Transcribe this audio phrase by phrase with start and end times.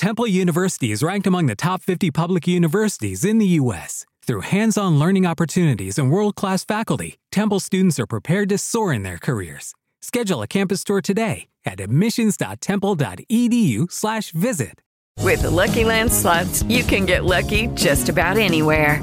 [0.00, 4.06] Temple University is ranked among the top 50 public universities in the U.S.
[4.26, 8.94] Through hands on learning opportunities and world class faculty, Temple students are prepared to soar
[8.94, 9.74] in their careers.
[10.00, 14.80] Schedule a campus tour today at admissions.temple.edu/slash visit.
[15.18, 19.02] With the Lucky Land slots, you can get lucky just about anywhere.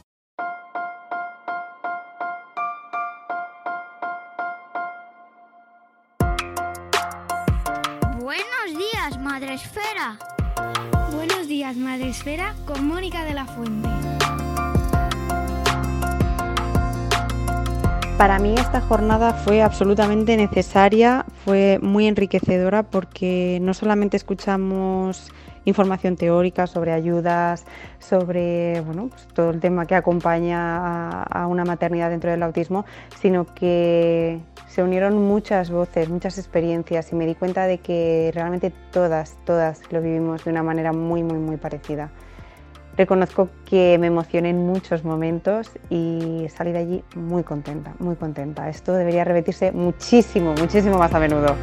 [11.13, 13.89] Buenos días, Madre Esfera, con Mónica de la Fuente.
[18.21, 25.31] Para mí esta jornada fue absolutamente necesaria, fue muy enriquecedora porque no solamente escuchamos
[25.65, 27.65] información teórica sobre ayudas,
[27.97, 32.85] sobre bueno, pues todo el tema que acompaña a, a una maternidad dentro del autismo,
[33.19, 38.71] sino que se unieron muchas voces, muchas experiencias y me di cuenta de que realmente
[38.91, 42.11] todas, todas lo vivimos de una manera muy, muy, muy parecida.
[43.01, 48.69] Reconozco que me emocioné en muchos momentos y salí de allí muy contenta, muy contenta.
[48.69, 51.55] Esto debería repetirse muchísimo, muchísimo más a menudo.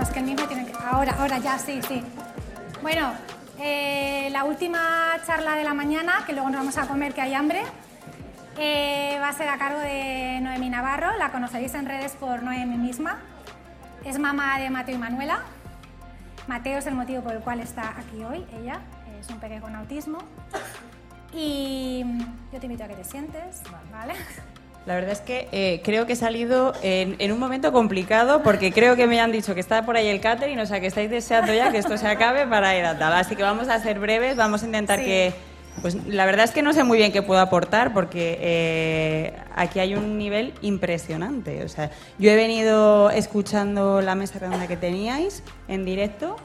[0.00, 0.72] Es que el mismo tiene que...
[0.84, 2.02] Ahora, ahora ya, sí, sí.
[2.82, 3.12] Bueno,
[3.58, 7.34] eh, la última charla de la mañana, que luego nos vamos a comer que hay
[7.34, 7.62] hambre,
[8.58, 11.16] eh, va a ser a cargo de Noemi Navarro.
[11.18, 13.20] La conoceréis en redes por Noemi misma.
[14.04, 15.40] Es mamá de Mateo y Manuela.
[16.46, 18.80] Mateo es el motivo por el cual está aquí hoy, ella.
[19.20, 20.18] Es un pequeño con autismo.
[21.32, 22.04] Y
[22.52, 24.14] yo te invito a que te sientes, ¿vale?
[24.86, 28.72] La verdad es que eh, creo que he salido en, en un momento complicado porque
[28.72, 31.08] creo que me han dicho que está por ahí el catering, o sea que estáis
[31.08, 33.12] deseando ya que esto se acabe para ir a tal.
[33.12, 35.04] Así que vamos a ser breves, vamos a intentar Sí.
[35.04, 35.32] que...
[35.80, 39.78] Pues la verdad es que no sé muy bien qué puedo aportar porque eh, aquí
[39.80, 41.64] hay un nivel impresionante.
[41.64, 46.36] O sea, yo he venido escuchando la mesa redonda que teníais en directo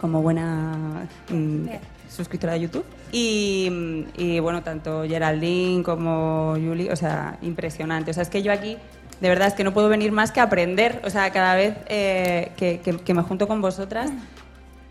[0.00, 1.66] como buena mm,
[2.08, 2.84] suscriptora de YouTube.
[3.12, 8.10] Y, y, bueno, tanto Geraldine como Julie, o sea, impresionante.
[8.10, 8.78] O sea, es que yo aquí,
[9.20, 11.00] de verdad, es que no puedo venir más que aprender.
[11.04, 14.10] O sea, cada vez eh, que, que- que me junto con vosotras,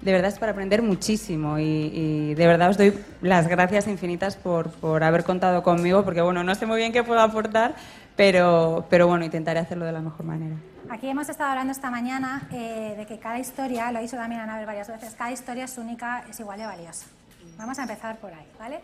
[0.02, 1.58] de verdad es para aprender muchísimo.
[1.58, 2.94] Y, y de verdad os doy
[3.24, 7.04] las gracias infinitas por, por haber contado conmigo, porque bueno, no sé muy bien qué
[7.04, 7.74] puedo aportar,
[8.16, 10.56] pero, pero bueno, intentaré hacerlo de la mejor manera.
[10.92, 14.42] Aquí hemos estado hablando esta mañana eh, de que cada historia, lo ha dicho también
[14.42, 17.08] Anabel varias veces, cada historia es única, es igual de valiosa.
[17.58, 18.82] Vamos a empezar por ahí, ¿vale?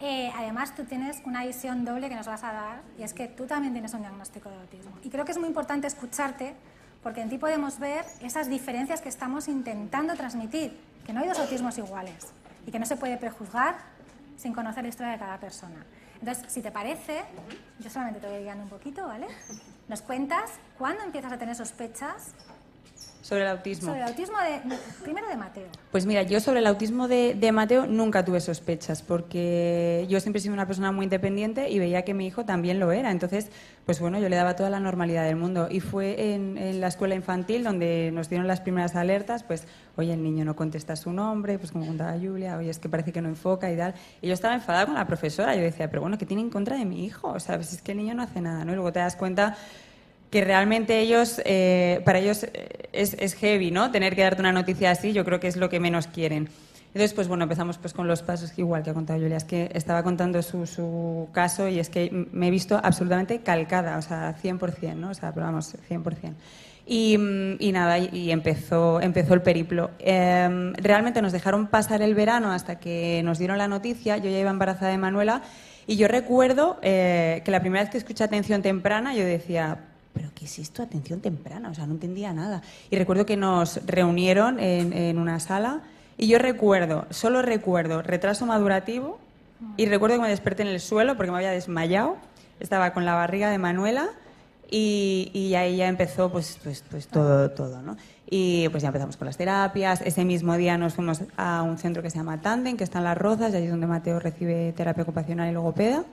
[0.00, 3.26] Eh, además, tú tienes una visión doble que nos vas a dar y es que
[3.26, 4.92] tú también tienes un diagnóstico de autismo.
[5.02, 6.54] Y creo que es muy importante escucharte
[7.02, 11.38] porque en ti podemos ver esas diferencias que estamos intentando transmitir, que no hay dos
[11.38, 12.28] autismos iguales
[12.66, 13.76] y que no se puede prejuzgar
[14.36, 15.84] sin conocer la historia de cada persona.
[16.20, 17.24] Entonces, si te parece,
[17.78, 19.26] yo solamente te voy guiando un poquito, ¿vale?
[19.88, 22.34] Nos cuentas cuándo empiezas a tener sospechas
[23.28, 23.88] Sobre el autismo.
[23.88, 25.66] sobre el autismo de, primero de Mateo.
[25.92, 30.38] Pues mira, yo sobre el autismo de, de Mateo nunca tuve sospechas, porque yo siempre
[30.38, 33.10] he sido una persona muy independiente y veía que mi hijo también lo era.
[33.10, 33.50] Entonces,
[33.84, 35.68] pues bueno, yo le daba toda la normalidad del mundo.
[35.70, 39.64] Y fue en, en la escuela infantil donde nos dieron las primeras alertas, pues,
[39.96, 43.12] oye, el niño no contesta su nombre, pues como contaba Julia, oye, es que parece
[43.12, 43.92] que no enfoca y tal.
[44.22, 45.54] Y yo estaba enfadada con la profesora.
[45.54, 47.28] Yo decía, pero bueno, ¿qué tiene en contra de mi hijo?
[47.28, 48.72] O sea, pues es que el niño no hace nada, ¿no?
[48.72, 49.54] Y luego te das cuenta
[50.30, 53.90] que realmente ellos, eh, para ellos eh, es, es heavy, ¿no?
[53.90, 56.48] Tener que darte una noticia así, yo creo que es lo que menos quieren.
[56.88, 59.70] Entonces, pues bueno, empezamos pues con los pasos, igual que ha contado Julia, es que
[59.74, 64.34] estaba contando su, su caso y es que me he visto absolutamente calcada, o sea,
[64.42, 65.10] 100%, ¿no?
[65.10, 66.32] O sea, pero vamos, 100%.
[66.86, 69.90] Y, mm, y nada, y empezó, empezó el periplo.
[69.98, 74.38] Eh, realmente nos dejaron pasar el verano hasta que nos dieron la noticia, yo ya
[74.38, 75.42] iba embarazada de Manuela,
[75.86, 79.78] y yo recuerdo eh, que la primera vez que escuché atención temprana, yo decía,
[80.12, 80.82] ¿pero qué es esto?
[80.82, 82.62] Atención temprana, o sea, no entendía nada.
[82.90, 85.82] Y recuerdo que nos reunieron en, en una sala
[86.16, 89.18] y yo recuerdo, solo recuerdo retraso madurativo
[89.76, 92.16] y recuerdo que me desperté en el suelo porque me había desmayado,
[92.60, 94.08] estaba con la barriga de Manuela
[94.70, 97.96] y, y ahí ya empezó pues, pues, pues todo, todo, ¿no?
[98.30, 100.02] Y pues ya empezamos con las terapias.
[100.02, 103.04] Ese mismo día nos fuimos a un centro que se llama Tandem, que está en
[103.04, 106.04] Las Rozas, y allí es donde Mateo recibe terapia ocupacional y logopeda.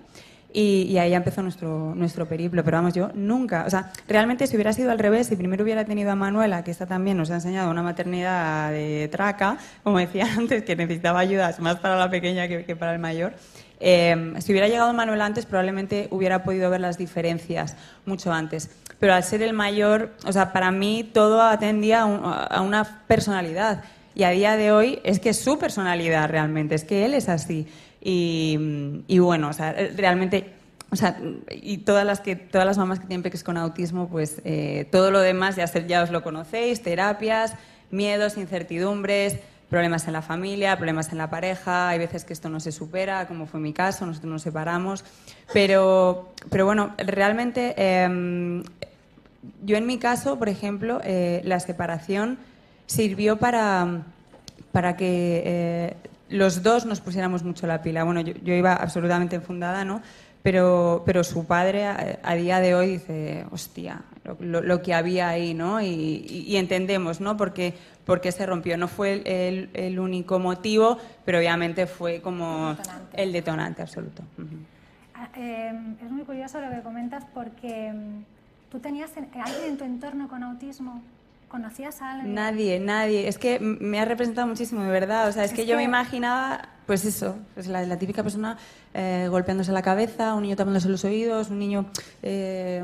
[0.57, 2.63] Y, ahí empezó nuestro, nuestro periplo.
[2.63, 5.83] Pero vamos, yo nunca, o sea, realmente si hubiera sido al revés, si primero hubiera
[5.83, 10.25] tenido a Manuela, que esta también nos ha enseñado una maternidad de traca, como decía
[10.37, 13.33] antes, que necesitaba ayudas más para la pequeña que, para el mayor,
[13.81, 17.75] eh, si hubiera llegado Manuel antes, probablemente hubiera podido ver las diferencias
[18.05, 18.69] mucho antes.
[18.97, 23.83] Pero al ser el mayor, o sea, para mí todo atendía a, una personalidad.
[24.15, 27.27] Y a día de hoy es que es su personalidad realmente, es que él es
[27.27, 27.67] así.
[28.07, 30.53] Y, bueno, o sea, realmente
[30.91, 31.17] o sea,
[31.49, 35.09] y todas las, que, todas las mamás que tienen peques con autismo, pues eh, todo
[35.09, 37.55] lo demás ya, os lo conocéis, terapias,
[37.89, 39.39] miedos, incertidumbres,
[39.71, 43.27] problemas en la familia, problemas en la pareja, hay veces que esto no se supera,
[43.27, 45.03] como fue mi caso, nosotros nos separamos,
[45.51, 48.63] pero, pero bueno, realmente em,
[49.63, 52.37] yo en mi caso, por ejemplo, eh, la separación
[52.85, 54.03] sirvió para,
[54.71, 55.95] para que eh,
[56.29, 58.03] los dos nos pusiéramos mucho la pila.
[58.03, 60.01] Bueno, yo, iba absolutamente enfundada, ¿no?
[60.41, 64.03] Pero, pero su padre a, día de hoy dice, hostia,
[64.39, 65.81] lo, que había ahí, ¿no?
[65.81, 67.35] Y, entendemos, ¿no?
[67.35, 67.73] Porque,
[68.05, 68.77] porque se rompió.
[68.77, 72.77] No fue el, único motivo, pero obviamente fue como
[73.13, 74.23] el detonante, absoluto.
[75.15, 78.23] Ah, em, es muy curioso lo que comentas porque em,
[78.69, 81.01] tú tenías alguien en tu entorno con autismo
[81.47, 82.33] ¿Conocías a alguien?
[82.33, 83.27] Nadie, nadie.
[83.27, 85.29] Es que me ha representado muchísimo, de verdad.
[85.29, 88.57] O sea, es, que, yo me imaginaba, pues eso, pues la, típica persona
[88.93, 91.85] eh, golpeándose la cabeza, un niño tapándose los oídos, un niño
[92.23, 92.83] eh,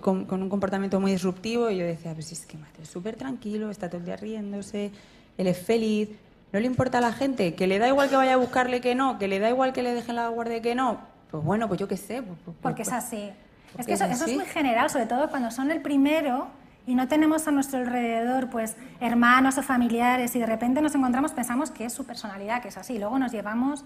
[0.00, 1.70] con, un comportamiento muy disruptivo.
[1.70, 4.90] Y yo decía, pues es que Mateo es súper tranquilo, está todo el día riéndose,
[5.38, 6.10] él es feliz,
[6.52, 8.94] no le importa a la gente, que le da igual que vaya a buscarle que
[8.94, 10.98] no, que le da igual que le dejen la guardia que no.
[11.30, 12.22] Pues bueno, pues yo qué sé.
[12.22, 13.30] Pues, pues, porque es pues, así.
[13.78, 16.48] Es que eso, eso es muy general, sobre todo cuando son el primero
[16.86, 21.32] y no tenemos a nuestro alrededor pues hermanos o familiares y de repente nos encontramos,
[21.32, 23.84] pensamos que es su personalidad, que es así, y luego nos llevamos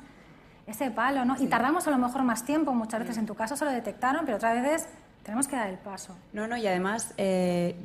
[0.67, 1.37] ese palo, ¿no?
[1.41, 4.25] Y tardamos a lo mejor más tiempo, muchas veces en tu caso se lo detectaron,
[4.25, 4.89] pero otras veces
[5.23, 6.17] tenemos que dar el paso.
[6.33, 7.77] No, no, y además eh,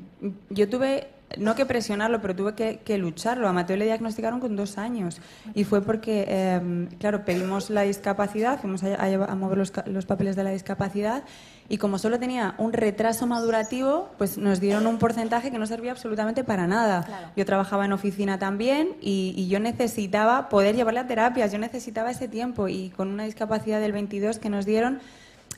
[0.49, 3.47] yo tuve, no que presionarlo, pero tuve que, lucharlo.
[3.47, 5.21] A Mateo le diagnosticaron con dos años
[5.53, 10.43] y fue porque, em, claro, pedimos la discapacidad, fuimos a, mover los, los papeles de
[10.43, 11.23] la discapacidad
[11.69, 15.91] y como solo tenía un retraso madurativo, pues nos dieron un porcentaje que no servía
[15.91, 17.31] absolutamente para nada.
[17.35, 22.27] Yo trabajaba en oficina también y, yo necesitaba poder llevarle a terapias, yo necesitaba ese
[22.27, 24.99] tiempo y con una discapacidad del 22 que nos dieron,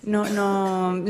[0.04, 1.06] no, no,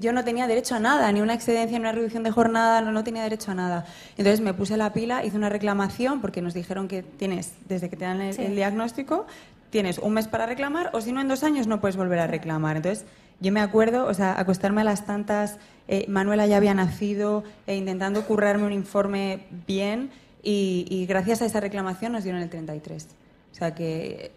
[0.00, 2.92] yo no tenía derecho a nada, ni una excedencia, ni una reducción de jornada, no,
[2.92, 3.86] no tenía derecho a nada.
[4.16, 7.96] Entonces me puse la pila, hice una reclamación porque nos dijeron que tienes, desde que
[7.96, 9.26] te dan el diagnóstico,
[9.70, 12.26] tienes un mes para reclamar o si no en dos años no puedes volver a
[12.26, 12.76] reclamar.
[12.76, 13.04] Entonces
[13.40, 17.76] yo me acuerdo, o sea, acostarme a las tantas, eh, Manuela ya había nacido, e
[17.76, 20.10] intentando currarme un informe bien,
[20.46, 23.08] y, gracias a esa reclamación nos dieron el 33.
[23.52, 24.30] O sea que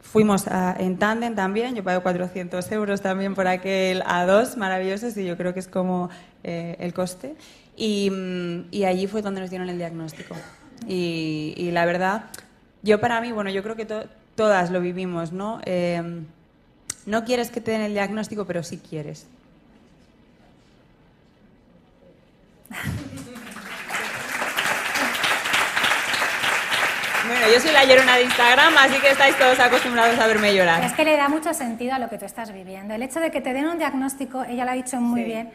[0.00, 0.44] fuimos
[0.78, 5.54] en tándem también, yo pago 400 euros también por aquel A2, maravillosos, y yo creo
[5.54, 6.10] que es como
[6.42, 7.36] eh, el coste.
[7.76, 8.10] Y,
[8.84, 10.34] allí fue donde nos dieron el diagnóstico.
[10.86, 12.24] Y, la verdad,
[12.82, 13.86] yo para mí, bueno, yo creo que
[14.34, 15.60] todas lo vivimos, ¿no?
[15.64, 16.22] Eh,
[17.06, 19.26] no quieres que te den el diagnóstico, pero sí quieres.
[27.40, 30.84] Bueno, yo soy la llorona de Instagram, así que estáis todos acostumbrados a verme llorar.
[30.84, 32.92] Es que le da mucho sentido a lo que tú estás viviendo.
[32.92, 35.50] El hecho de que te den un diagnóstico, ella lo ha dicho muy bien,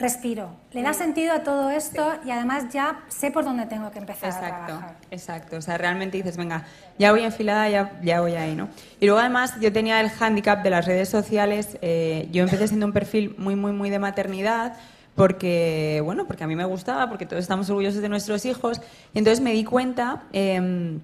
[0.00, 0.50] respiro.
[0.72, 4.30] Le da sentido a todo esto y además ya sé por dónde tengo que empezar
[4.30, 4.96] exacto, a trabajar.
[5.12, 6.64] Exacto, o sea, realmente dices, venga,
[6.98, 8.68] ya voy enfilada, ya, ya voy ahí, ¿no?
[8.98, 12.86] Y luego además yo tenía el hándicap de las redes sociales, eh, yo empecé siendo
[12.86, 14.74] un perfil muy, muy, muy de maternidad,
[15.20, 18.80] porque, bueno, porque a mí me gustaba, porque todos estamos orgullosos de nuestros hijos,
[19.12, 21.00] y entonces me di cuenta, em,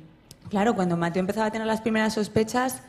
[0.48, 2.80] claro, cuando Mateo empezaba a tener las primeras sospechas,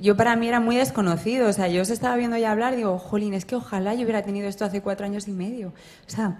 [0.00, 1.48] yo para mí era muy desconocido.
[1.48, 4.02] O sea, yo os estaba viendo ya hablar y digo, jolín, es que ojalá yo
[4.02, 5.68] hubiera tenido esto hace cuatro años y medio.
[5.68, 6.38] O sea,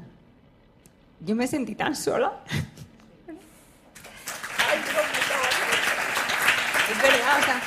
[1.21, 2.33] yo me sentí tan sola.
[6.91, 7.63] es verdad, o sea,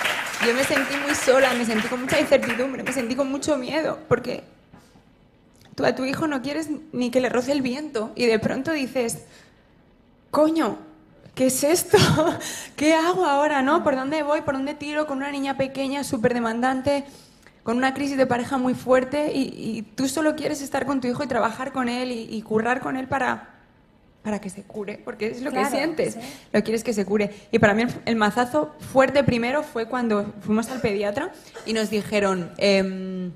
[0.45, 3.99] yo me sentí muy sola, me sentí con mucha incertidumbre, me sentí con mucho miedo,
[4.09, 4.43] porque
[5.75, 8.71] tú a tu hijo no quieres ni que le roce el viento y de pronto
[8.71, 9.25] dices,
[10.29, 10.77] coño,
[11.35, 11.97] ¿qué es esto?
[12.75, 13.83] ¿Qué hago ahora, no?
[13.83, 14.41] ¿Por dónde voy?
[14.41, 17.05] ¿Por dónde tiro con una niña pequeña, súper demandante,
[17.63, 21.23] con una crisis de pareja muy fuerte y, tú solo quieres estar con tu hijo
[21.23, 23.49] y trabajar con él y, currar con él para,
[24.23, 26.17] para que se cure, porque es lo que sientes,
[26.51, 27.31] lo quieres que se cure.
[27.51, 31.31] Y para mí el, mazazo fuerte primero fue cuando fuimos al pediatra
[31.65, 33.31] y nos dijeron, em,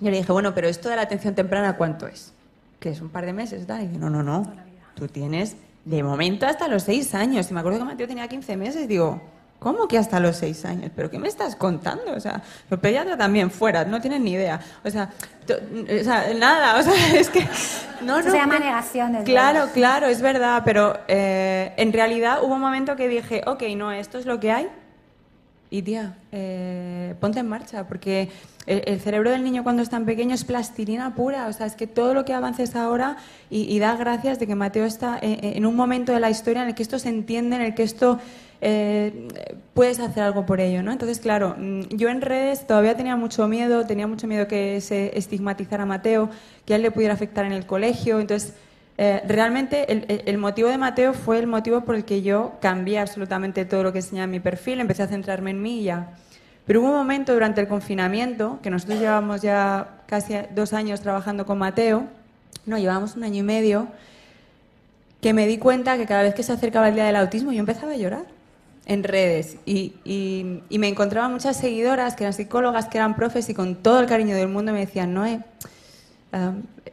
[0.00, 2.32] yo le dije, bueno, pero esto de la atención temprana, ¿cuánto es?
[2.78, 4.50] Que es un par de meses, Y dice, no, no, no,
[4.94, 7.50] tú tienes de momento hasta los seis años.
[7.50, 8.88] Y me acuerdo que Mateo tenía 15 meses.
[8.88, 9.20] Digo,
[9.60, 10.90] ¿Cómo que hasta los seis años?
[10.96, 12.14] ¿Pero qué me estás contando?
[12.14, 14.58] O sea, el pediatra también fuera, no tienen ni idea.
[14.82, 15.10] O sea,
[15.44, 17.46] o sea nada, o sea, es que...
[18.00, 19.22] No, no, se llama negación.
[19.24, 23.92] Claro, claro, es verdad, pero eh, en realidad hubo un momento que dije, ok, no,
[23.92, 24.68] esto es lo que hay,
[25.70, 28.28] y tía, eh, ponte en marcha, porque
[28.66, 31.86] el, cerebro del niño cuando es tan pequeño es plastilina pura, o sea, es que
[31.86, 33.16] todo lo que avances ahora
[33.50, 36.74] y, da gracias de que Mateo está en, un momento de la historia en el
[36.74, 38.18] que esto se entiende, en el que esto
[38.60, 39.28] eh,
[39.72, 40.90] puedes hacer algo por ello, ¿no?
[40.90, 45.16] Entonces, claro, mm, yo en redes todavía tenía mucho miedo, tenía mucho miedo que se
[45.16, 46.30] estigmatizara a Mateo,
[46.66, 48.54] que él le pudiera afectar en el colegio, entonces
[49.02, 49.86] eh, realmente
[50.26, 53.94] el, motivo de Mateo fue el motivo por el que yo cambié absolutamente todo lo
[53.94, 56.10] que enseñaba en mi perfil, empecé a centrarme en mí ya.
[56.66, 61.46] Pero hubo un momento durante el confinamiento, que nosotros llevábamos ya casi dos años trabajando
[61.46, 62.08] con Mateo,
[62.66, 63.88] no, llevábamos un año y medio,
[65.22, 67.60] que me di cuenta que cada vez que se acercaba el día del autismo yo
[67.60, 68.26] empezaba a llorar
[68.84, 69.94] en redes y,
[70.68, 74.36] me encontraba muchas seguidoras que eran psicólogas, que eran profes y con todo el cariño
[74.36, 75.40] del mundo me decían, Noé,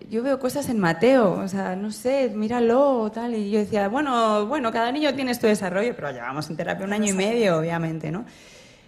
[0.10, 3.36] yo veo cosas en Mateo, o sea, no sé, míralo, tal.
[3.36, 6.94] Y yo decía, bueno, bueno, cada niño tiene su desarrollo, pero llevamos en terapia un
[6.94, 8.26] año y medio, obviamente, ¿no?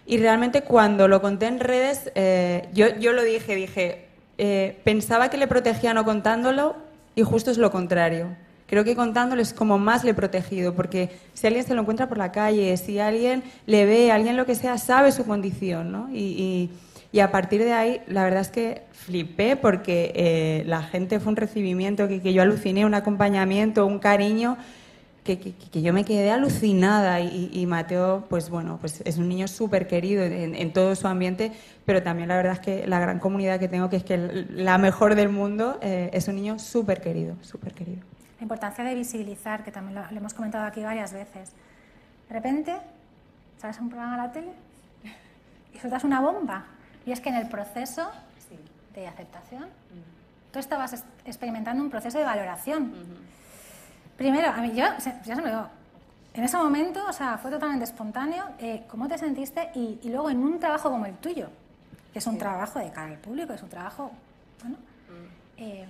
[0.06, 4.06] Y realmente cuando lo conté en redes, eh, yo, yo lo dije, dije,
[4.38, 6.74] eh, pensaba que le protegía no contándolo
[7.14, 8.28] y justo es lo contrario.
[8.66, 12.08] Creo que contándolo es como más le he protegido, porque si alguien se lo encuentra
[12.08, 16.08] por la calle, si alguien le ve, alguien lo que sea, sabe su condición, ¿no?
[16.12, 16.70] y y
[17.18, 21.36] a partir de ahí, la verdad es que flipé porque eh, la gente fue un
[21.36, 24.56] recibimiento que, que, yo aluciné, un acompañamiento, un cariño,
[25.24, 27.20] que, que, yo me quedé alucinada.
[27.20, 31.52] Y, Mateo, pues bueno, pues es un niño súper querido en, todo su ambiente,
[31.84, 34.78] pero también la verdad es que la gran comunidad que tengo, que es que la
[34.78, 38.02] mejor del mundo, eh, es un niño súper querido, súper querido.
[38.38, 41.52] La importancia de visibilizar, que también lo, hemos comentado aquí varias veces.
[42.28, 42.76] De repente,
[43.58, 44.52] sales a un programa a la tele
[45.74, 46.64] y sueltas una bomba
[47.06, 48.10] y es que en el proceso
[48.94, 49.68] de aceptación,
[50.52, 52.92] tú estabas experimentando un proceso de valoración.
[54.16, 54.84] Primero, a mí yo,
[55.24, 55.66] ya se me digo,
[56.34, 58.44] en ese momento, o sea, fue totalmente espontáneo.
[58.58, 59.70] Eh, ¿Cómo te sentiste?
[59.74, 61.48] Y, luego en un trabajo como el tuyo,
[62.12, 64.12] que es un trabajo de cara al público, es un trabajo,
[64.62, 64.76] bueno,
[65.56, 65.86] eh,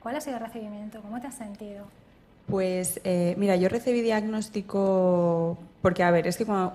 [0.00, 1.00] ¿cuál ha sido el recibimiento?
[1.00, 1.86] ¿Cómo te has sentido?
[2.46, 6.74] Pues eh, mira, yo recibí diagnóstico porque, a ver, es que cuando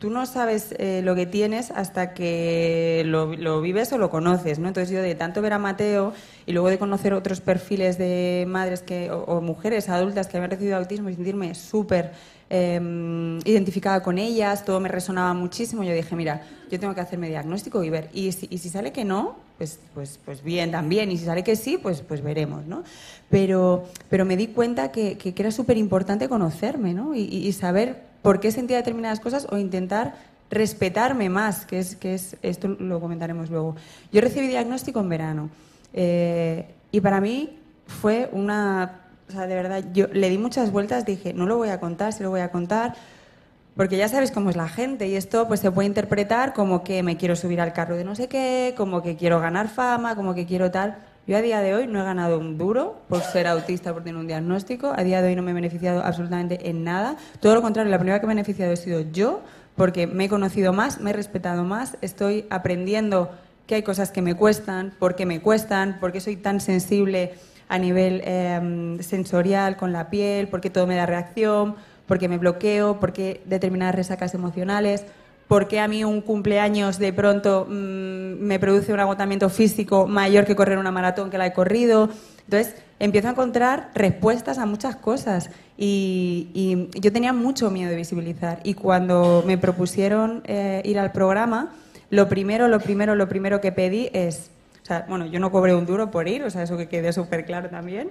[0.00, 4.66] tú no sabes eh, lo que tienes hasta que lo, vives o lo conoces, ¿no?
[4.66, 6.12] Entonces yo de tanto ver a Mateo
[6.46, 10.76] y luego de conocer otros perfiles de madres que, o, mujeres adultas que habían recibido
[10.76, 12.10] autismo y sentirme súper
[12.50, 17.28] em, identificada con ellas, todo me resonaba muchísimo, yo dije, mira, yo tengo que hacerme
[17.28, 18.10] diagnóstico y ver.
[18.12, 21.10] Y si, y si sale que no, pues, pues, pues bien también.
[21.10, 22.82] Y si sale que sí, pues, pues veremos, ¿no?
[23.28, 27.14] Pero, pero me di cuenta que, que, era súper importante conocerme, ¿no?
[27.14, 30.14] Y, saber por qué sentía determinadas cosas o intentar
[30.50, 33.76] respetarme más, que es, que es esto lo comentaremos luego.
[34.12, 35.50] Yo recibí diagnóstico en verano
[35.92, 38.99] eh, y para mí fue una,
[39.30, 42.12] o sea, de verdad, yo le di muchas vueltas, dije, no lo voy a contar,
[42.12, 42.94] si lo voy a contar,
[43.76, 47.02] porque ya sabes cómo es la gente y esto pues se puede interpretar como que
[47.04, 50.34] me quiero subir al carro de no sé qué, como que quiero ganar fama, como
[50.34, 50.98] que quiero tal.
[51.28, 54.18] Yo a día de hoy no he ganado un duro por ser autista, por tener
[54.18, 54.92] un diagnóstico.
[54.96, 57.16] A día de hoy no me he beneficiado absolutamente en nada.
[57.38, 59.40] Todo lo contrario, la primera que me he beneficiado he sido yo,
[59.76, 63.30] porque me he conocido más, me he respetado más, estoy aprendiendo
[63.66, 67.34] que hay cosas que me cuestan, por qué me cuestan, por qué soy tan sensible
[67.70, 72.36] a nivel em, sensorial con la piel, por qué todo me da reacción, porque me
[72.36, 75.04] bloqueo, porque determinadas resacas emocionales,
[75.46, 80.56] porque a mí un cumpleaños de pronto mm, me produce un agotamiento físico mayor que
[80.56, 82.10] correr una maratón que la he corrido.
[82.44, 88.58] Entonces, empiezo a encontrar respuestas a muchas cosas y, yo tenía mucho miedo de visibilizar.
[88.64, 91.70] Y cuando me propusieron eh, ir al programa,
[92.10, 94.50] lo primero, lo primero, lo primero que pedí es,
[95.08, 97.68] bueno, yo no cobré un duro por ir, o sea, eso que quede súper claro
[97.68, 98.10] también.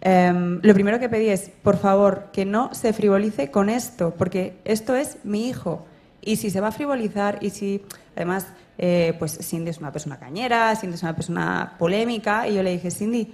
[0.00, 4.58] Em, lo primero que pedí es, por favor, que no se frivolice con esto, porque
[4.64, 5.86] esto es mi hijo.
[6.20, 7.82] Y si se va a frivolizar y si,
[8.14, 12.62] además, eh, pues Cindy es una persona cañera, Cindy es una persona polémica, y yo
[12.62, 13.32] le dije, Cindy,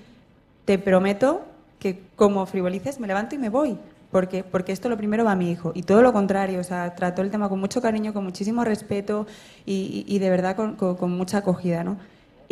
[0.64, 1.42] te prometo
[1.78, 3.76] que como frivolices me levanto y me voy,
[4.12, 5.72] porque, porque esto lo primero va a mi hijo.
[5.74, 9.26] Y todo lo contrario, o sea, trató el tema con mucho cariño, con muchísimo respeto
[9.66, 11.96] y, de verdad con, con mucha acogida, ¿no?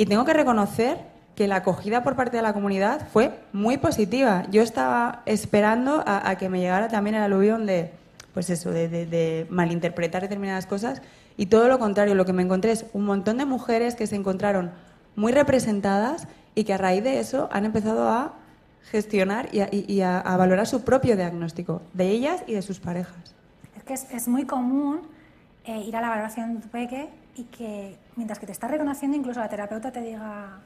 [0.00, 0.96] Y tengo que reconocer
[1.34, 4.46] que la acogida por parte de la comunidad fue muy positiva.
[4.50, 7.90] Yo estaba esperando a, que me llegara también el aluvión de,
[8.32, 11.02] pues eso, de, malinterpretar determinadas cosas
[11.36, 14.16] y todo lo contrario, lo que me encontré es un montón de mujeres que se
[14.16, 14.70] encontraron
[15.16, 18.32] muy representadas y que a raíz de eso han empezado a
[18.90, 23.34] gestionar y a, valorar su propio diagnóstico, de ellas y de sus parejas.
[23.76, 25.02] Es que es, muy común
[25.66, 29.16] eh, ir a la valoración de tu peque y que mientras que te está reconociendo,
[29.16, 30.58] incluso la terapeuta te diga,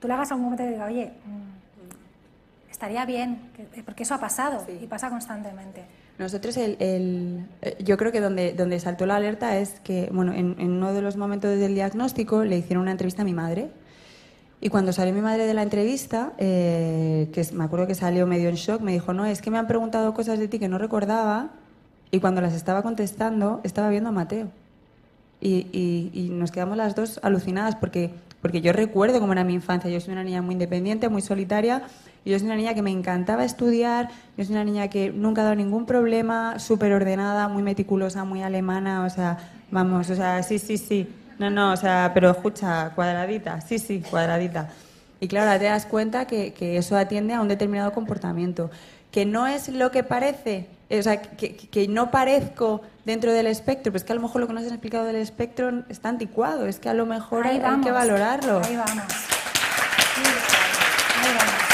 [0.00, 4.14] tú le hagas algún momento y te diga, oye, mm, estaría bien, que- porque eso
[4.14, 5.84] ha pasado y pasa constantemente.
[6.18, 10.32] Nosotros, el, el- eh, yo creo que donde, donde saltó la alerta es que, bueno,
[10.32, 13.70] en, en uno de los momentos del diagnóstico le hicieron una entrevista a mi madre.
[14.60, 18.48] Y cuando salió mi madre de la entrevista, eh, que me acuerdo que salió medio
[18.48, 20.78] en shock, me dijo, no, es que me han preguntado cosas de ti que no
[20.78, 21.50] recordaba
[22.10, 24.48] y cuando las estaba contestando estaba viendo a Mateo.
[25.40, 28.10] Y, y- y nos quedamos las dos alucinadas porque,
[28.42, 29.90] porque yo recuerdo cómo era mi infancia.
[29.90, 31.82] Yo soy una niña muy independiente, muy solitaria.
[32.24, 34.08] Y yo soy una niña que me encantaba estudiar.
[34.36, 38.42] Yo soy una niña que nunca ha dado ningún problema, súper ordenada, muy meticulosa, muy
[38.42, 39.04] alemana.
[39.04, 39.38] O sea,
[39.70, 41.08] vamos, o sea, sí, sí, sí.
[41.38, 44.70] No, no, o sea, pero escucha, cuadradita, sí, sí, cuadradita.
[45.20, 48.70] Y claro, te das cuenta que, que eso atiende a un determinado comportamiento.
[49.12, 53.96] Que no es lo que parece, o sea, que, no parezco dentro del espectro, pero
[53.98, 56.78] es que a lo mejor lo que nos han explicado del espectro está anticuado, es
[56.78, 58.62] que a lo mejor hay, que valorarlo.
[58.64, 59.04] Ahí vamos.
[61.22, 61.68] Ahí vamos.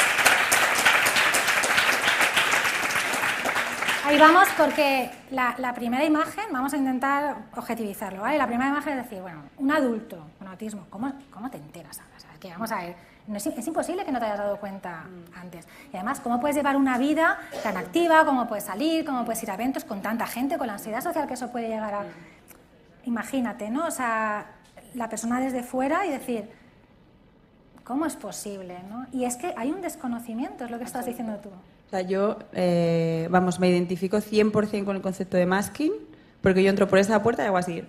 [4.07, 8.37] Ahí vamos porque la, la primera imagen, vamos a intentar objetivizarlo, ¿vale?
[8.37, 12.17] La primera imagen es decir, bueno, un adulto con autismo, ¿cómo, cómo te enteras ahora?
[12.17, 14.59] O sea, que vamos a ver, no es, es imposible que no te hayas dado
[14.59, 15.67] cuenta antes.
[15.93, 18.25] Y además, ¿cómo puedes llevar una vida tan activa?
[18.25, 19.05] ¿Cómo puedes salir?
[19.05, 20.59] ¿Cómo puedes ir a eventos con tanta gente?
[20.59, 22.05] Con la ansiedad social que eso puede llegar a...
[23.05, 23.87] Imagínate, ¿no?
[23.87, 24.47] O sea,
[24.95, 26.49] la persona desde fuera y decir,
[27.83, 28.79] ¿cómo es posible?
[28.89, 29.07] ¿no?
[29.13, 31.51] Y es que hay un desconocimiento, es lo que estás diciendo tú.
[31.51, 35.93] O sea, yo, eh, vamos, me identifico 100% con el concepto de masking,
[36.41, 37.85] porque yo entro por esa puerta y hago así,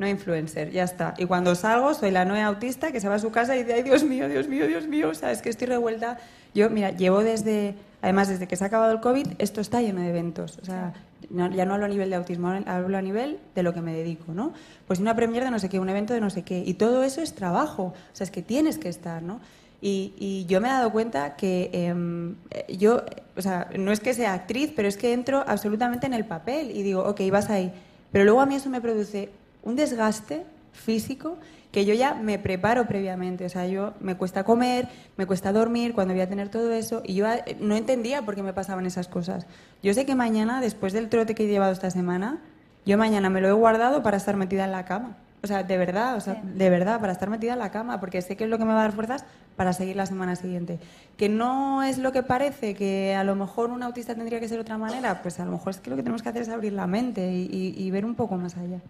[0.00, 1.12] no influencer, ya está.
[1.18, 3.74] Y cuando salgo, soy la nueva autista que se va a su casa y dice,
[3.74, 6.18] ay, Dios mío, Dios mío, Dios mío, o sea, es que estoy revuelta.
[6.54, 10.00] Yo, mira, llevo desde, además, desde que se ha acabado el COVID, esto está lleno
[10.00, 10.58] de eventos.
[10.62, 10.94] O sea,
[11.28, 14.32] ya no hablo a nivel de autismo, hablo a nivel de lo que me dedico,
[14.32, 14.54] ¿no?
[14.86, 17.04] Pues una premier de no sé qué, un evento de no sé qué, y todo
[17.04, 19.38] eso es trabajo, o sea, es que tienes que estar, ¿no?
[19.82, 23.04] Y, y yo me he dado cuenta que em, eh, yo,
[23.36, 26.70] o sea, no es que sea actriz, pero es que entro absolutamente en el papel
[26.70, 27.70] y digo, ok, vas ahí.
[28.12, 29.30] Pero luego a mí eso me produce
[29.62, 31.36] un desgaste físico
[31.72, 33.44] que yo ya me preparo previamente.
[33.44, 37.02] O sea, yo me cuesta comer, me cuesta dormir cuando voy a tener todo eso
[37.04, 39.46] y yo eh, no entendía por qué me pasaban esas cosas.
[39.82, 42.38] Yo sé que mañana, después del trote que he llevado esta semana,
[42.86, 45.16] yo mañana me lo he guardado para estar metida en la cama.
[45.42, 48.20] O sea, de verdad, o sea, de verdad, para estar metida en la cama, porque
[48.20, 49.24] sé que es lo que me va a dar fuerzas
[49.56, 50.78] para seguir la semana siguiente.
[51.16, 54.58] Que no es lo que parece, que a lo mejor un autista tendría que ser
[54.58, 56.48] de otra manera, pues a lo mejor es que lo que tenemos que hacer es
[56.50, 58.80] abrir la mente y, y- y ver un poco más allá.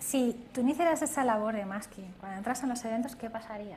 [0.00, 3.76] Si tú no hicieras esa labor de masking, cuando entras en los eventos, ¿qué pasaría?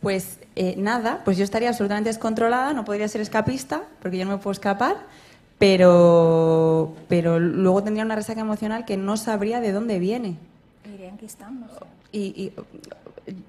[0.00, 4.32] Pues eh, nada, pues yo estaría absolutamente descontrolada, no podría ser escapista, porque yo no
[4.32, 4.96] me puedo escapar,
[5.58, 10.36] pero, pero luego tendría una resaca emocional que no sabría de dónde viene.
[10.92, 11.80] Iré enquistándose.
[12.10, 12.52] Y, y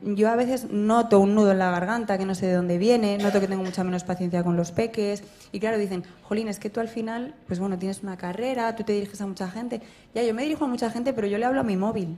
[0.04, 3.18] yo a veces noto un nudo en la garganta que no sé de dónde viene,
[3.18, 5.24] noto que tengo mucha menos paciencia con los peques.
[5.52, 8.84] Y claro, dicen, Jolín, es que tú al final, pues bueno, tienes una carrera, tú
[8.84, 9.82] te diriges a mucha gente.
[10.14, 12.18] Ya, yo me dirijo a mucha gente, pero yo le hablo a mi móvil.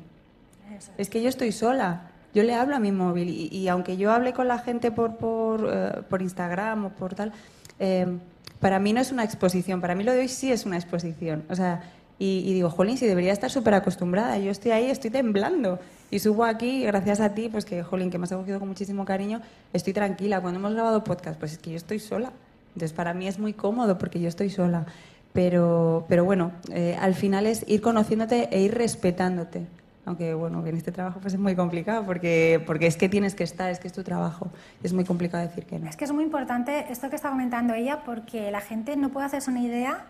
[0.98, 2.12] Es que yo estoy sola.
[2.34, 5.16] Yo le hablo a mi móvil y, y aunque yo hable con la gente por,
[5.16, 7.32] por, eh, por Instagram o por tal,
[7.80, 8.18] eh,
[8.60, 9.80] para mí no es una exposición.
[9.80, 11.46] Para mí lo de hoy sí es una exposición.
[11.50, 11.84] O sea,
[12.20, 14.38] y, y digo, jolín, si debería estar súper acostumbrada.
[14.38, 15.80] Yo estoy ahí, estoy temblando.
[16.12, 19.06] Y subo aquí, gracias a ti, pues que, jolín, que me has acogido con muchísimo
[19.06, 19.42] cariño,
[19.74, 20.42] estoy tranquila.
[20.42, 22.32] Cuando hemos grabado podcast, pues es que yo estoy sola.
[22.76, 24.86] Entonces, para mí es muy cómodo porque yo estoy sola.
[25.34, 29.66] Pero, pero bueno, eh, al final es ir conociéndote e ir respetándote.
[30.06, 33.34] Aunque bueno, que en este trabajo pues es muy complicado porque, porque es que tienes
[33.34, 34.50] que estar, es que es tu trabajo.
[34.84, 35.90] Es muy complicado decir que no.
[35.90, 39.26] Es que es muy importante esto que está comentando ella porque la gente no puede
[39.26, 40.06] hacerse una idea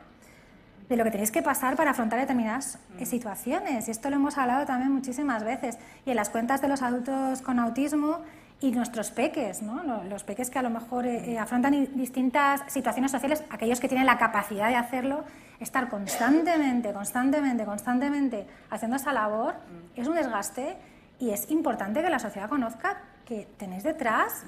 [0.89, 3.87] de lo que tenéis que pasar para afrontar determinadas eh, situaciones.
[3.87, 5.77] Y esto lo hemos hablado también muchísimas veces.
[6.05, 8.19] Y en las cuentas de los adultos con autismo
[8.61, 9.83] y nuestros peques, ¿no?
[9.83, 13.87] Lo- los peques que a lo mejor eh, eh, afrontan distintas situaciones sociales, aquellos que
[13.87, 15.23] tienen la capacidad de hacerlo,
[15.59, 19.55] estar constantemente, constantemente, constantemente haciendo esa labor
[19.95, 20.77] es un desgaste
[21.19, 24.43] y es importante que la sociedad conozca que tenéis detrás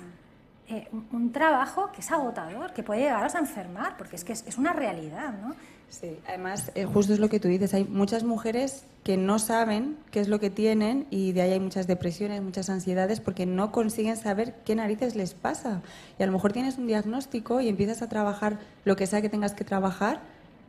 [0.70, 4.46] eh, un, trabajo que es agotador, que puede llegaros a enfermar, porque es que es,
[4.48, 5.56] es una realidad, ¿no?
[5.90, 9.96] Sí, además, eh, justo es lo que tú dices, hay muchas mujeres que no saben
[10.12, 13.72] qué es lo que tienen y de ahí hay muchas depresiones, muchas ansiedades porque no
[13.72, 15.82] consiguen saber qué narices les pasa.
[16.20, 19.30] Y a lo mejor tienes un diagnóstico y empiezas a trabajar lo que sea que
[19.30, 20.20] tengas que trabajar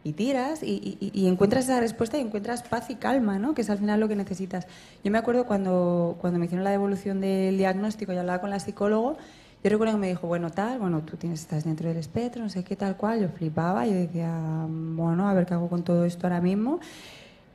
[0.05, 3.55] y tiras y, y- y encuentras esa respuesta y encuentras paz y calma, ¿no?
[3.55, 4.69] que es al final lo que necesitas.
[5.03, 8.61] Yo me acuerdo cuando, cuando me hicieron la devolución del diagnóstico y hablaba con la
[8.61, 9.19] psicólogo,
[9.63, 12.49] yo recuerdo que me dijo, bueno, tal, bueno, tú tienes, estás dentro del espectro, no
[12.49, 13.21] sé qué, tal cual.
[13.21, 14.33] Yo flipaba, yo decía,
[14.69, 16.79] bueno, a ver qué hago con todo esto ahora mismo.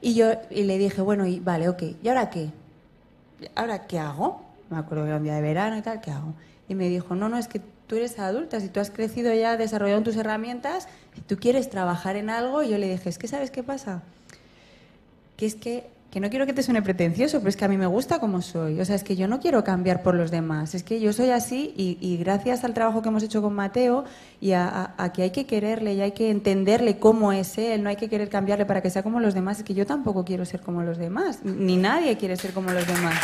[0.02, 2.50] Y yo y le dije, bueno, y vale, ok, ¿y ahora qué?
[3.56, 4.44] ¿Ahora qué hago?
[4.70, 6.34] Me acuerdo que era un día de verano y tal, ¿qué hago?
[6.68, 9.56] Y me dijo, no, no, es que tú eres adulta, si tú has crecido ya,
[9.56, 13.30] desarrollado tus herramientas, si tú quieres trabajar en algo, y yo le dije, es que
[13.30, 14.02] ¿sabes qué pasa?
[15.38, 17.76] Que es que que no quiero que te suene pretencioso, pero es que a mí
[17.76, 18.80] me gusta como soy.
[18.80, 20.76] O sea, es que yo no quiero cambiar por los demás.
[20.76, 24.06] Es que yo soy así y, gracias al trabajo que hemos hecho con Mateo
[24.40, 27.96] y a, que hay que quererle y hay que entenderle cómo es él, no hay
[27.96, 30.62] que querer cambiarle para que sea como los demás, es que yo tampoco quiero ser
[30.62, 33.16] como los demás, ni nadie quiere ser como los demás.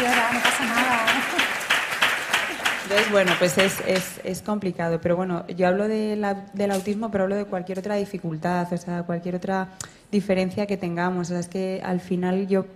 [0.00, 1.41] no pasa nada.
[2.84, 5.00] Entonces, bueno, pues es, es, es complicado.
[5.00, 8.76] Pero bueno, yo hablo de la, del autismo, pero hablo de cualquier otra dificultad, o
[8.76, 9.68] sea, cualquier otra
[10.10, 11.28] diferencia que tengamos.
[11.28, 12.66] O sea, es que al final yo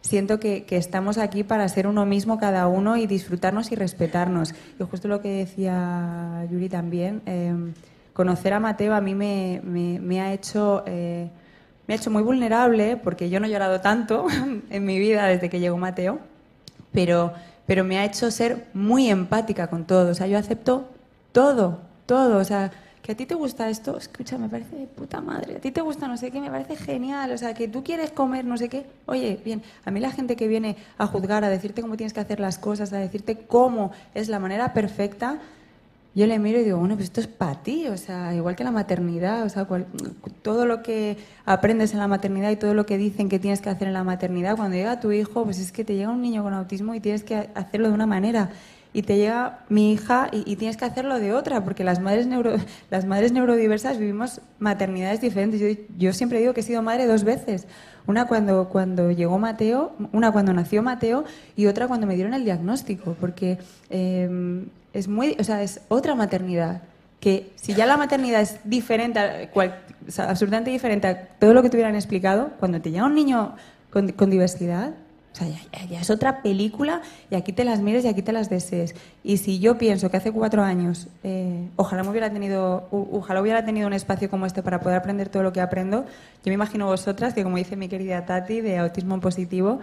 [0.00, 4.54] siento que, que, estamos aquí para ser uno mismo cada uno y disfrutarnos y respetarnos.
[4.78, 7.74] Y justo lo que decía Yuri también, em,
[8.14, 10.82] conocer a Mateo a mí me, me, me ha hecho...
[10.86, 11.28] Eh,
[11.86, 14.28] me ha hecho muy vulnerable porque yo no he llorado tanto
[14.70, 16.20] en mi vida desde que llegó Mateo,
[16.92, 17.32] pero
[17.70, 20.10] pero me ha hecho ser muy empática con todo.
[20.10, 20.88] O sea, yo acepto
[21.30, 22.38] todo, todo.
[22.38, 25.58] O sea, que a ti te gusta esto, escucha, me parece de puta madre.
[25.58, 27.30] A ti te gusta no sé qué, me parece genial.
[27.30, 28.86] O sea, que tú quieres comer no sé qué.
[29.06, 32.18] Oye, bien, a mí la gente que viene a juzgar, a decirte cómo tienes que
[32.18, 35.38] hacer las cosas, a decirte cómo es la manera perfecta,
[36.14, 38.64] yo le miro y digo, bueno, pues esto es para ti, o sea, igual que
[38.64, 39.66] la maternidad, o sea,
[40.42, 43.70] todo lo que aprendes en la maternidad y todo lo que dicen que tienes que
[43.70, 46.42] hacer en la maternidad, cuando llega tu hijo, pues es que te llega un niño
[46.42, 48.50] con autismo y tienes que hacerlo de una manera.
[48.92, 52.54] Y te llega mi hija y, tienes que hacerlo de otra, porque las madres, neuro,
[52.90, 55.60] las madres neurodiversas vivimos maternidades diferentes.
[55.60, 57.66] Yo, yo siempre digo que he sido madre dos veces.
[58.06, 61.24] Una cuando, cuando llegó Mateo, una cuando nació Mateo
[61.54, 63.58] y otra cuando me dieron el diagnóstico, porque
[63.90, 66.82] eh, es muy, o sea, es otra maternidad.
[67.20, 69.50] Que si ya la maternidad es diferente,
[70.18, 73.54] absolutamente diferente a todo lo que te hubieran explicado, cuando te llega un niño
[73.90, 74.94] con, con diversidad,
[75.32, 75.46] o sea,
[75.88, 78.94] ya, es otra película y aquí te las mires y aquí te las desees.
[79.22, 83.64] Y si yo pienso que hace cuatro años, eh, ojalá, me hubiera tenido, ojalá hubiera
[83.64, 86.04] tenido un espacio como este para poder aprender todo lo que aprendo,
[86.44, 89.80] yo me imagino vosotras, que como dice mi querida Tati, de autismo positivo,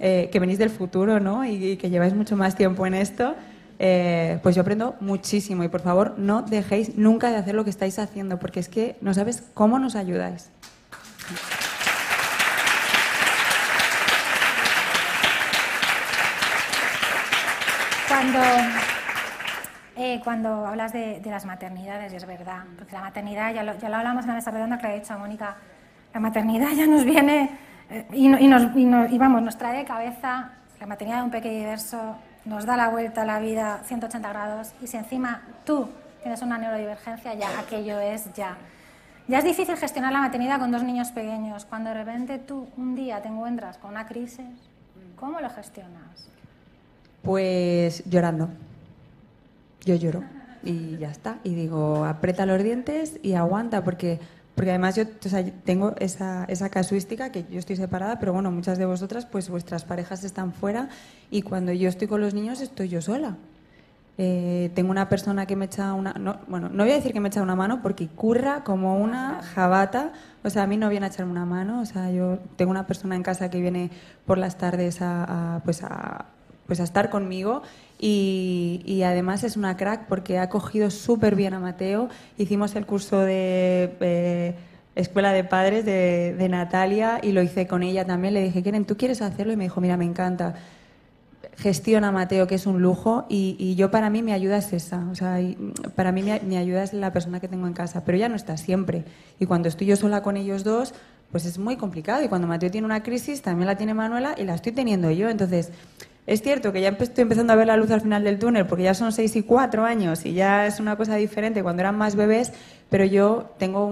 [0.00, 1.44] eh, que venís del futuro ¿no?
[1.44, 3.34] y que lleváis mucho más tiempo en esto,
[3.82, 7.70] eh, pues yo aprendo muchísimo y por favor no dejéis nunca de hacer lo que
[7.70, 10.50] estáis haciendo porque es que no sabes cómo nos ayudáis.
[18.20, 18.40] Cuando,
[19.96, 24.24] eh, cuando hablas de, las maternidades, y es verdad, porque la maternidad, ya lo, hablamos
[24.24, 25.56] en la mesa redonda que le ha dicho a Mónica,
[26.12, 27.50] la maternidad ya nos viene
[27.88, 28.74] eh, y, nos,
[29.18, 33.22] vamos, nos trae de cabeza la maternidad de un pequeño diverso, nos da la vuelta
[33.22, 35.88] a la vida 180 grados y si encima tú
[36.20, 38.58] tienes una neurodivergencia, ya aquello es ya.
[39.28, 41.64] Ya es difícil gestionar la maternidad con dos niños pequeños.
[41.64, 44.44] Cuando de repente tú un día te encuentras con una crisis,
[45.16, 46.30] ¿cómo lo gestionas?
[47.22, 48.48] Pues llorando.
[49.84, 50.22] Yo lloro
[50.62, 51.38] y ya está.
[51.44, 54.20] Y digo, aprieta los dientes y aguanta porque
[54.60, 55.06] porque además yo
[55.64, 59.84] tengo esa, esa, casuística que yo estoy separada, pero bueno, muchas de vosotras, pues vuestras
[59.84, 60.90] parejas están fuera
[61.30, 63.38] y cuando yo estoy con los niños estoy yo sola.
[64.18, 66.12] Eh, tengo una persona que me echa una...
[66.12, 69.40] No, bueno, no voy a decir que me echa una mano porque curra como una
[69.42, 70.12] jabata.
[70.44, 71.80] O sea, a mí no viene a echarme una mano.
[71.80, 73.90] O sea, yo tengo una persona en casa que viene
[74.26, 76.26] por las tardes a, pues a,
[76.70, 77.62] pues a estar conmigo
[77.98, 82.08] y, además es una crack porque ha cogido súper bien a Mateo.
[82.38, 84.54] Hicimos el curso de eh,
[84.94, 88.34] Escuela de Padres de, Natalia y lo hice con ella también.
[88.34, 89.52] Le dije, Keren, ¿tú quieres hacerlo?
[89.52, 90.54] Y me dijo, mira, me encanta.
[91.56, 94.72] Gestiona a Mateo, que es un lujo, y, y, yo para mí mi ayuda es
[94.72, 95.04] esa.
[95.10, 95.40] O sea,
[95.96, 98.36] para mí mi, mi ayuda es la persona que tengo en casa, pero ella no
[98.36, 99.02] está siempre.
[99.40, 100.94] Y cuando estoy yo sola con ellos dos,
[101.32, 102.22] pues es muy complicado.
[102.24, 105.28] Y cuando Mateo tiene una crisis, también la tiene Manuela y la estoy teniendo yo.
[105.28, 105.70] Entonces,
[106.30, 108.84] es cierto que ya estoy empezando a ver la luz al final del túnel porque
[108.84, 112.14] ya son seis y cuatro años y ya es una cosa diferente cuando eran más
[112.14, 112.52] bebés,
[112.90, 113.86] pero yo tengo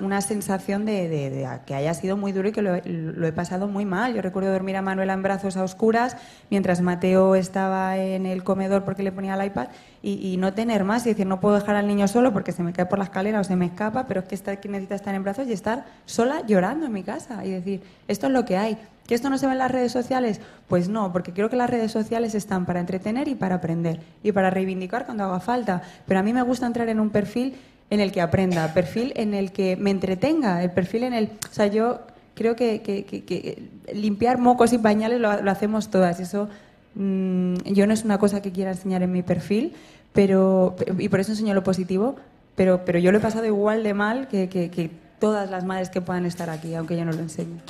[0.00, 4.14] una sensación de, que haya sido muy duro y que lo, he pasado muy mal.
[4.14, 6.16] Yo recuerdo dormir a Manuela en brazos a oscuras
[6.48, 9.68] mientras Mateo estaba en el comedor porque le ponía el iPad
[10.00, 12.72] y, no tener más y decir no puedo dejar al niño solo porque se me
[12.72, 15.14] cae por la escalera o se me escapa, pero es que, está, que necesita estar
[15.14, 18.56] en brazos y estar sola llorando en mi casa y decir esto es lo que
[18.56, 18.78] hay.
[19.08, 20.40] ¿Que esto no se ve en las redes sociales?
[20.68, 24.32] Pues no, porque creo que las redes sociales están para entretener y para aprender y
[24.32, 25.82] para reivindicar cuando haga falta.
[26.06, 27.54] Pero a mí me gusta entrar en un perfil
[27.90, 31.30] en el que aprenda, perfil en el que me entretenga, el perfil en el...
[31.50, 32.00] O sea, yo
[32.34, 36.20] creo que, limpiar mocos y pañales lo, hacemos todas.
[36.20, 36.48] Eso
[36.94, 39.74] mm, yo no es una cosa que quiera enseñar en mi perfil,
[40.12, 42.16] pero y por eso enseño lo positivo,
[42.54, 45.90] pero, pero yo lo he pasado igual de mal que, que, que todas las madres
[45.90, 47.60] que puedan estar aquí, aunque yo no lo enseñe.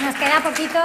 [0.00, 0.80] Nos queda poquito.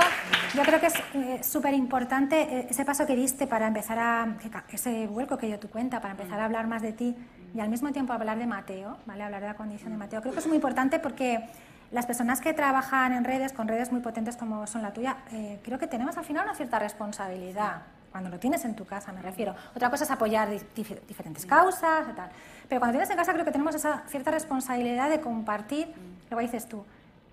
[0.55, 4.27] Yo creo que es eh, súper importante eh, ese paso que diste para empezar a.
[4.71, 7.15] ese vuelco que dio tu cuenta, para empezar a hablar más de ti
[7.53, 9.23] y al mismo tiempo hablar de Mateo, ¿vale?
[9.23, 10.21] Hablar de la condición de Mateo.
[10.21, 11.47] Creo que es muy importante porque
[11.91, 15.59] las personas que trabajan en redes, con redes muy potentes como son la tuya, eh,
[15.63, 17.81] creo que tenemos al final una cierta responsabilidad.
[18.11, 19.53] Cuando lo tienes en tu casa, me refiero.
[19.75, 22.29] Otra cosa es apoyar di- dif- diferentes causas y tal.
[22.67, 25.93] Pero cuando tienes en casa, creo que tenemos esa cierta responsabilidad de compartir
[26.27, 26.83] que dices tú.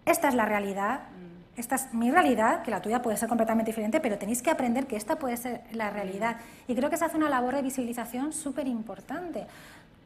[0.04, 1.00] Esta es la realidad,
[1.56, 4.86] esta es mi realidad, que la tuya puede ser completamente diferente, pero tenéis que aprender
[4.86, 6.36] que esta puede ser la realidad.
[6.68, 9.46] Y creo que se hace una labor de visibilización súper importante.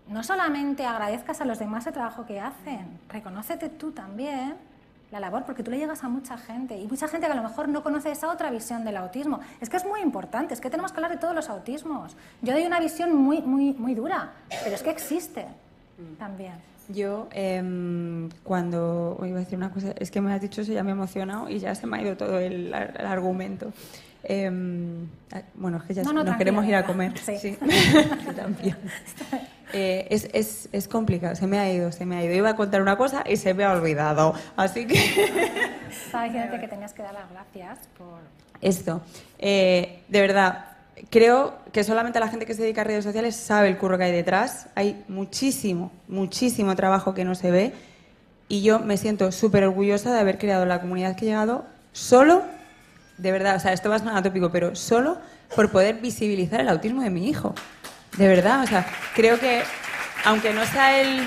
[0.08, 4.54] No solamente agradezcas a los demás el trabajo que hacen, reconócete tú también
[5.10, 7.42] la labor, porque tú le llegas a mucha gente y mucha gente que a lo
[7.42, 9.40] mejor no conoce esa otra visión del autismo.
[9.60, 12.16] Es que es muy importante, es que tenemos que hablar de todos los autismos.
[12.42, 14.30] Yo doy una visión muy, muy, muy dura,
[14.62, 15.46] pero es que existe
[16.18, 16.54] también.
[16.92, 20.82] Yo, em, cuando iba a decir una cosa, es que me has dicho eso, ya
[20.82, 23.72] me he emocionado y ya se me ha ido todo el, ar- el argumento.
[24.22, 27.16] Em, ah, bueno, es que ya No, se- no, nos queremos ir a comer.
[27.18, 27.56] Sí.
[28.36, 28.76] También.
[29.72, 32.34] Eh, es, es, es complicado, se me ha ido, se me ha ido.
[32.34, 34.34] Iba a contar una cosa y se me ha olvidado.
[34.56, 34.94] Así que.
[35.90, 38.18] Estaba diciéndote que tenías que dar las gracias por...
[38.60, 39.00] Esto.
[39.38, 40.64] Eh, de verdad,
[41.08, 44.04] creo que solamente la gente que se dedica a redes sociales sabe el curro que
[44.04, 44.66] hay detrás.
[44.74, 47.72] Hay muchísimo, muchísimo trabajo que no se ve.
[48.48, 52.42] Y yo me siento súper orgullosa de haber creado la comunidad que he llegado solo,
[53.18, 55.18] de verdad, o sea, esto va a sonar atópico, pero solo
[55.54, 57.54] por poder visibilizar el autismo de mi hijo.
[58.16, 59.62] De verdad, o sea, creo que
[60.24, 61.26] aunque no sea el,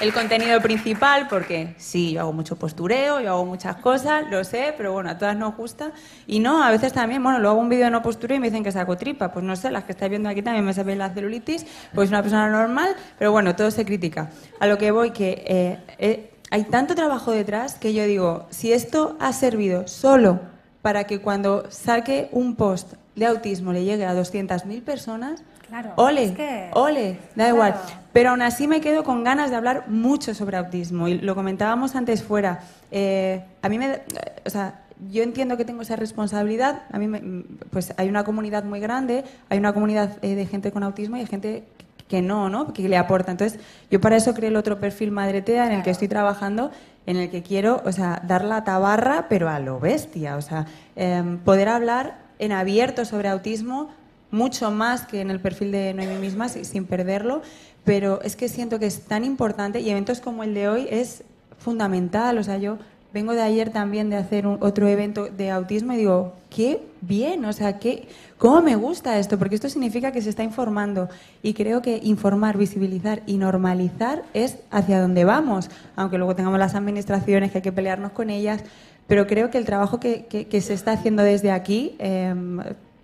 [0.00, 4.74] el contenido principal, porque sí, yo hago mucho postureo, yo hago muchas cosas, lo sé,
[4.76, 5.92] pero bueno, a todas nos gusta.
[6.26, 8.46] Y no, a veces también, bueno, luego hago un vídeo de no postureo y me
[8.46, 9.30] dicen que saco tripa.
[9.30, 12.22] Pues no sé, las que estáis viendo aquí también me sabéis la celulitis, pues una
[12.22, 14.30] persona normal, pero bueno, todo se critica.
[14.58, 18.72] A lo que voy, que eh, eh, hay tanto trabajo detrás que yo digo, si
[18.72, 20.40] esto ha servido solo
[20.80, 26.24] para que cuando saque un post de autismo le llegue a 200.000 personas, Claro, ole,
[26.24, 27.54] es que- ole, da Claro.
[27.54, 27.74] igual.
[28.12, 31.08] Pero aún así me quedo con ganas de hablar mucho sobre autismo.
[31.08, 32.60] Y lo comentábamos antes fuera.
[32.90, 33.88] Eh, a mí me.
[33.88, 34.00] da-
[34.44, 34.80] O sea,
[35.10, 36.82] yo entiendo que tengo esa responsabilidad.
[36.92, 40.72] A mí, me- pues hay una comunidad muy grande, hay una comunidad eh, de gente
[40.72, 41.64] con autismo y hay gente
[42.08, 42.72] que no, ¿no?
[42.72, 43.30] Que le aporta.
[43.30, 46.72] Entonces, yo para eso creé el otro perfil Madretea en el que estoy trabajando,
[47.06, 50.36] en el que quiero, o sea, dar la tabarra, pero a lo bestia.
[50.36, 53.90] O sea, em, poder hablar en abierto sobre autismo
[54.30, 57.42] mucho más que en el perfil de Noemi misma, si- sin perderlo,
[57.84, 61.24] pero es que siento que es tan importante y eventos como el de hoy es
[61.58, 62.38] fundamental.
[62.38, 62.78] O sea, yo
[63.12, 67.44] vengo de ayer también de hacer un- otro evento de autismo y digo, qué bien,
[67.44, 68.06] o sea, qué,
[68.38, 71.08] cómo me gusta esto, porque esto significa que se está informando
[71.42, 76.74] y creo que informar, visibilizar y normalizar es hacia donde vamos, aunque luego tengamos las
[76.76, 78.62] administraciones que hay que pelearnos con ellas,
[79.08, 82.60] pero creo que el trabajo que, que- que se está haciendo desde aquí, em,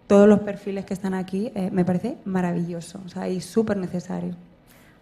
[0.06, 4.34] todos los perfiles que están aquí, eh, me parece maravilloso, o sea, y súper necesario.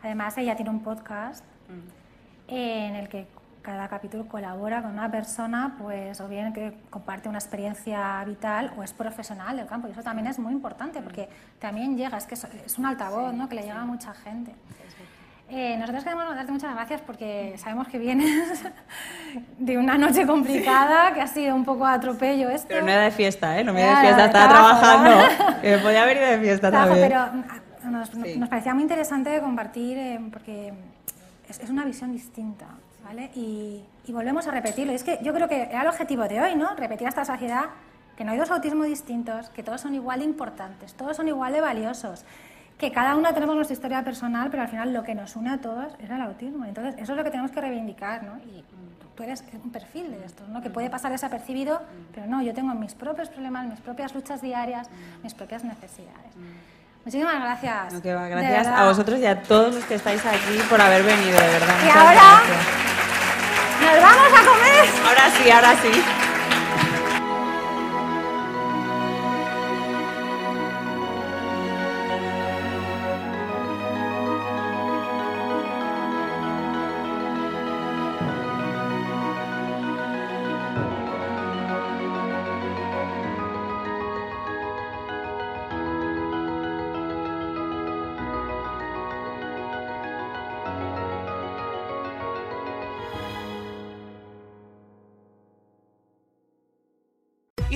[0.02, 1.44] Además, ella tiene un podcast
[2.48, 3.26] eh, en el que
[3.62, 8.82] cada capítulo colabora con una persona, pues, o bien que comparte una experiencia vital o
[8.82, 9.88] es profesional del campo.
[9.88, 13.32] Y eso también es muy importante porque también llega, es que es, es un altavoz
[13.32, 13.48] ¿no?
[13.48, 14.54] que le llega a mucha gente.
[15.50, 18.64] Eh, nosotros queremos darte muchas gracias porque sabemos que vienes
[19.58, 22.68] de una noche complicada, que ha sido un poco atropello esto.
[22.68, 23.64] Pero no era de fiesta, ¿eh?
[23.64, 25.60] No me Era de fiesta, estaba trabajando.
[25.60, 27.08] Que me podía haber ido de fiesta Trabajo, también.
[27.08, 27.26] pero
[27.84, 30.72] mm, nos, nos parecía muy interesante compartir eh, porque
[31.48, 32.66] es, es una visión distinta,
[33.04, 33.30] ¿vale?
[33.34, 34.92] Y, y volvemos a repetirlo.
[34.92, 36.74] Y es que yo creo que era el objetivo de hoy, ¿no?
[36.74, 37.66] Repetir a esta sociedad
[38.16, 41.52] que no hay dos autismos distintos, que todos son igual de importantes, todos son igual
[41.52, 42.24] de valiosos,
[42.78, 45.58] que cada uno tenemos nuestra historia personal, pero al final lo que nos une a
[45.58, 46.64] todos es el autismo.
[46.64, 48.36] Entonces, eso es lo que tenemos que reivindicar, ¿no?
[48.38, 48.64] Y
[49.16, 50.60] tú eres un perfil de esto, ¿no?
[50.60, 51.80] Que puede pasar desapercibido,
[52.14, 54.88] pero no, yo tengo mis propios problemas, mis propias luchas diarias,
[55.22, 56.32] mis propias necesidades.
[57.04, 57.92] Muchísimas gracias.
[57.92, 61.02] No, que va, gracias a vosotros y a todos los que estáis aquí por haber
[61.04, 61.74] venido, de verdad.
[61.80, 62.66] Y Muchas ahora- gracias.
[63.80, 64.84] ¡Nos vamos a comer!
[65.06, 66.23] Ahora sí, ahora sí.